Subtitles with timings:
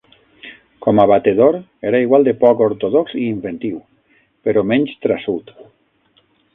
[0.85, 1.57] Com a batedor,
[1.91, 3.79] era igual de poc ortodox i inventiu,
[4.49, 5.57] però menys traçut.